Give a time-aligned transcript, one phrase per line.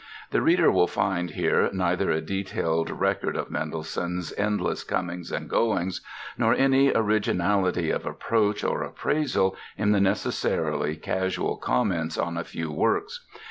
[0.31, 6.01] The reader will find here neither a detailed record of Mendelssohn's endless comings and goings
[6.39, 12.71] nor any originality of approach or appraisal in the necessarily casual comments on a few
[12.71, 13.27] works.